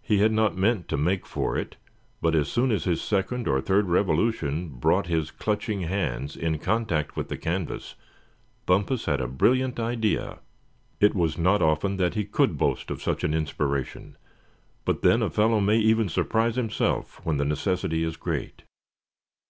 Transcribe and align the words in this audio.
He 0.00 0.20
had 0.20 0.32
not 0.32 0.56
meant 0.56 0.88
to 0.88 0.96
make 0.96 1.26
for 1.26 1.54
it, 1.58 1.76
but 2.22 2.34
as 2.34 2.48
soon 2.48 2.72
as 2.72 2.84
his 2.84 3.02
second 3.02 3.46
or 3.46 3.60
third 3.60 3.84
revolution 3.86 4.70
brought 4.70 5.08
his 5.08 5.30
clutching 5.30 5.82
hands 5.82 6.38
in 6.38 6.58
contact 6.58 7.16
with 7.16 7.28
the 7.28 7.36
canvas, 7.36 7.94
Bumpus 8.64 9.04
had 9.04 9.20
a 9.20 9.26
brilliant 9.28 9.78
idea. 9.78 10.38
It 11.00 11.14
was 11.14 11.36
not 11.36 11.60
often 11.60 11.98
that 11.98 12.14
he 12.14 12.24
could 12.24 12.56
boast 12.56 12.90
of 12.90 13.02
such 13.02 13.24
an 13.24 13.34
inspiration; 13.34 14.16
but 14.86 15.02
then 15.02 15.20
a 15.20 15.28
fellow 15.28 15.60
may 15.60 15.76
even 15.76 16.08
surprise 16.08 16.56
himself 16.56 17.20
when 17.26 17.36
the 17.36 17.44
necessity 17.44 18.02
is 18.04 18.16
great. 18.16 18.62